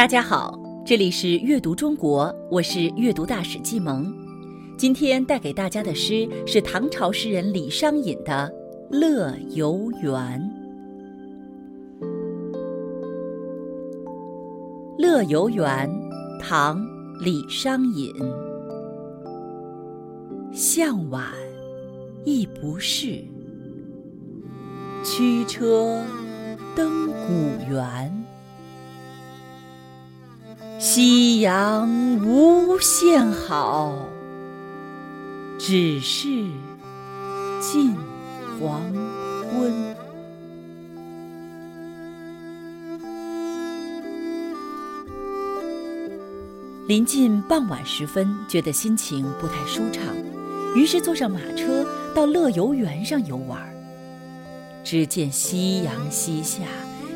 [0.00, 4.10] 大家好，这里是阅读中国，我是阅读大使季萌。
[4.78, 8.50] 今天带给大家的诗是唐朝诗人李商隐的
[8.98, 10.02] 《乐游原》。
[14.96, 15.86] 《乐游原》
[16.40, 16.82] 唐·
[17.22, 18.10] 李商隐。
[20.50, 21.24] 向晚
[22.24, 23.22] 意不适，
[25.04, 26.02] 驱车
[26.74, 28.24] 登古原。
[30.82, 31.86] 夕阳
[32.24, 34.08] 无限好，
[35.58, 36.26] 只是
[37.60, 37.94] 近
[38.58, 38.80] 黄
[39.44, 39.94] 昏。
[46.88, 50.02] 临近傍晚时分，觉得心情不太舒畅，
[50.74, 51.84] 于是坐上马车
[52.14, 53.60] 到乐游原上游玩。
[54.82, 56.62] 只见夕阳西下，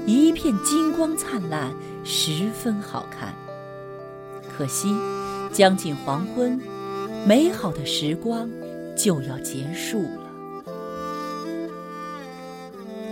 [0.05, 1.73] 一片金光灿烂，
[2.05, 3.35] 十分好看。
[4.57, 4.95] 可惜，
[5.53, 6.61] 将近黄昏，
[7.27, 8.49] 美好的时光
[8.97, 10.21] 就要结束了。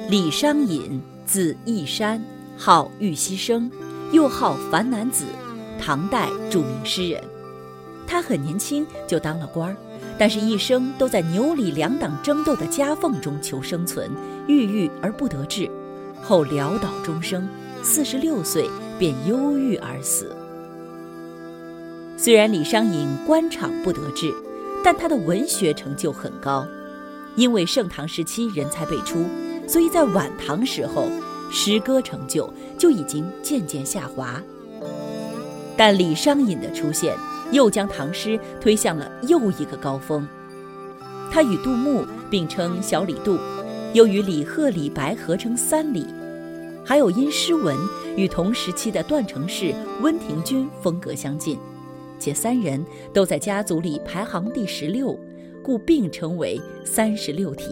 [0.09, 2.23] 李商隐，字义山，
[2.57, 3.71] 号玉溪生，
[4.13, 5.25] 又号樊南子。
[5.81, 7.21] 唐代著名诗人，
[8.07, 9.77] 他很年轻就当了官儿，
[10.17, 14.09] 但是一生都在牛李两党争斗的夹缝中求生存，
[14.47, 15.69] 郁郁而不得志，
[16.23, 17.49] 后潦倒终生，
[17.83, 20.37] 四十六岁便忧郁而死。
[22.23, 24.33] 虽然李商隐官场不得志，
[24.85, 26.65] 但他的文学成就很高，
[27.35, 29.25] 因为盛唐时期人才辈出，
[29.67, 31.09] 所以在晚唐时候，
[31.51, 34.41] 诗歌成就就已经渐渐下滑。
[35.77, 37.13] 但李商隐的出现，
[37.51, 40.25] 又将唐诗推向了又一个高峰。
[41.29, 43.37] 他与杜牧并称“小李杜”，
[43.95, 46.07] 又与李贺、李白合称“三李”，
[46.87, 47.77] 还有因诗文
[48.15, 51.59] 与同时期的段成式、温庭筠风格相近，
[52.23, 52.81] 且三人
[53.13, 55.19] 都在家族里排行第十六，
[55.61, 56.57] 故并称为
[56.87, 57.65] “三十六体”。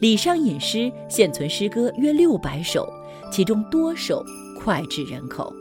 [0.00, 2.88] 李商隐诗现存诗歌约六百首，
[3.32, 4.24] 其中多首
[4.56, 5.52] 脍炙人口。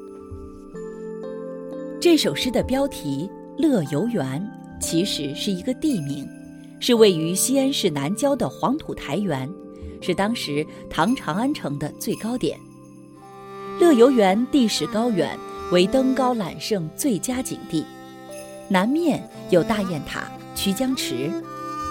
[2.00, 3.28] 这首诗的标题
[3.58, 4.48] “乐游原”
[4.80, 6.30] 其实是一个地名，
[6.80, 9.50] 是位于西安市南郊的黄土台原，
[10.00, 12.56] 是当时唐长安城的最高点。
[13.80, 15.36] 乐游原地势高远，
[15.72, 17.86] 为登高揽胜最佳景地。
[18.68, 21.32] 南面有大雁塔、曲江池，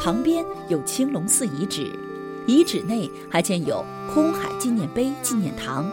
[0.00, 1.90] 旁边有青龙寺遗址，
[2.46, 5.90] 遗址内还建有空海纪念碑纪念堂，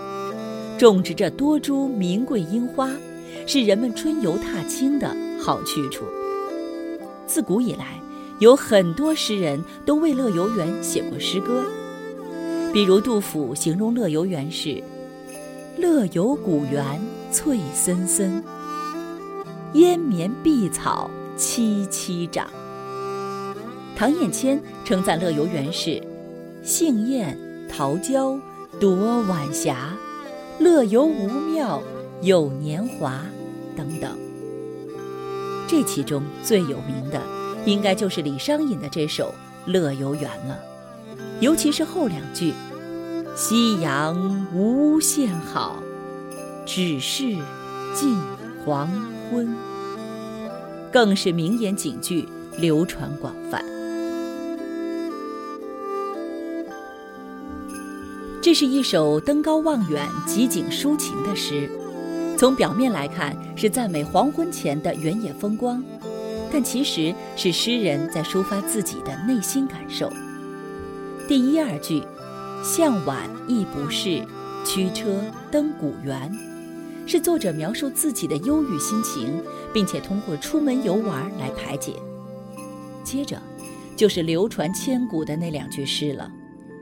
[0.77, 2.89] 种植着多株名贵樱花。
[3.47, 6.03] 是人们春游踏青的好去处。
[7.27, 8.01] 自古以来，
[8.39, 11.63] 有很多诗人都为乐游原写过诗歌，
[12.73, 14.81] 比如杜甫形容乐游原是
[15.77, 16.99] “乐游古原
[17.35, 18.41] 翠森森，
[19.73, 22.47] 烟绵碧草萋萋长”。
[23.93, 26.01] 唐彦谦称赞乐游原是
[26.63, 27.37] “杏艳
[27.67, 28.39] 桃娇
[28.79, 29.93] 夺晚霞，
[30.59, 31.83] 乐游无妙
[32.21, 33.19] 有年华”。
[33.75, 34.17] 等等，
[35.67, 37.21] 这其中最有名的，
[37.65, 39.35] 应该就是李商隐的这首
[39.69, 40.57] 《乐游原》了。
[41.41, 42.53] 尤其是后两句
[43.35, 45.83] ：“夕阳无限好，
[46.65, 47.23] 只是
[47.93, 48.17] 近
[48.63, 48.89] 黄
[49.31, 49.55] 昏”，
[50.91, 52.27] 更是名言警句，
[52.57, 53.63] 流传广泛。
[58.41, 61.69] 这是一首登高望远、极景抒情的诗。
[62.37, 65.83] 从表面来看是赞美黄昏前的原野风光，
[66.51, 70.11] 但其实是诗人在抒发自己的内心感受。
[71.27, 72.03] 第一二句
[72.61, 74.21] “向晚意不适，
[74.63, 76.31] 驱车登古原”，
[77.05, 79.41] 是作者描述自己的忧郁心情，
[79.73, 81.93] 并且通过出门游玩来排解。
[83.03, 83.39] 接着，
[83.95, 86.31] 就是流传千古的那两句诗了：“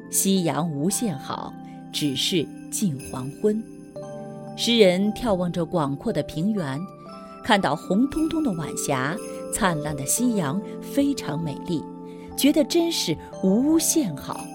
[0.09, 1.53] 夕阳无限好，
[1.91, 3.61] 只是近黄昏。”
[4.55, 6.79] 诗人眺望着广阔的平原，
[7.43, 9.17] 看到红彤彤的晚霞，
[9.53, 11.83] 灿烂的夕阳非常美丽，
[12.37, 14.45] 觉得真是无限好。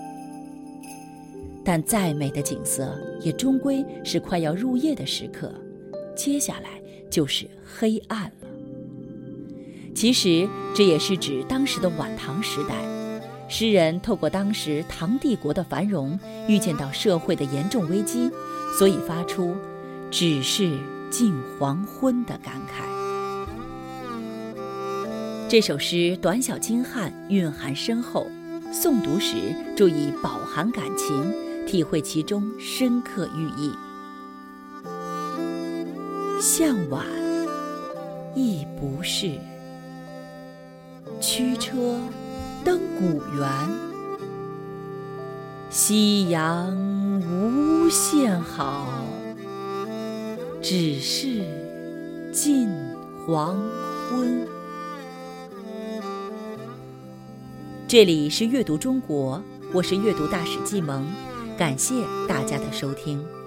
[1.68, 5.52] 但再美的景色，也终归是快要入夜的时刻，
[6.16, 6.80] 接下来
[7.10, 8.48] 就是黑暗了。
[9.94, 12.74] 其实这也是指当时的晚唐时代，
[13.50, 16.18] 诗人透过当时唐帝国的繁荣，
[16.48, 18.30] 预见到社会的严重危机，
[18.78, 19.54] 所以发出。
[20.10, 20.72] 只是
[21.10, 22.88] 近黄昏的感慨。
[25.50, 28.26] 这首诗短小精悍，蕴含深厚，
[28.72, 29.36] 诵读时
[29.76, 31.30] 注意饱含感情，
[31.68, 33.70] 体会其中深刻寓意。
[36.40, 37.04] 向晚
[38.34, 39.32] 亦不是。
[41.20, 42.00] 驱车
[42.64, 43.46] 登古原，
[45.68, 46.74] 夕阳
[47.20, 48.88] 无限好，
[50.62, 51.44] 只是
[52.32, 52.66] 近
[53.26, 53.60] 黄
[54.08, 54.48] 昏。
[57.86, 59.42] 这里是阅读中国，
[59.74, 61.04] 我是阅读大使季萌，
[61.58, 63.37] 感谢大家的收听。